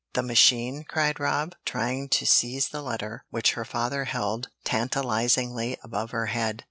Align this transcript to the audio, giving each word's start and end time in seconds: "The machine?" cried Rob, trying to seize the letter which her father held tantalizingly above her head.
"The 0.13 0.23
machine?" 0.23 0.83
cried 0.83 1.19
Rob, 1.19 1.53
trying 1.63 2.09
to 2.09 2.25
seize 2.25 2.69
the 2.69 2.81
letter 2.81 3.23
which 3.29 3.51
her 3.53 3.63
father 3.65 4.05
held 4.05 4.47
tantalizingly 4.63 5.77
above 5.83 6.09
her 6.09 6.25
head. 6.25 6.59